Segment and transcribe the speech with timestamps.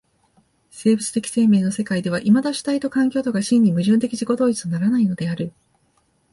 [0.71, 5.53] 生物的生命の世界ではいまだ主体と環境とが真に矛盾的自己同一とならないのである。